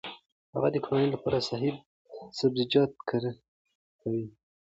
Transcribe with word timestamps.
هغه 0.53 0.67
د 0.73 0.77
کورنۍ 0.85 1.07
لپاره 1.11 1.37
د 1.39 1.43
صحي 1.49 1.71
سبزیجاتو 2.37 2.97
کرنه 3.09 3.31
کوي. 4.01 4.25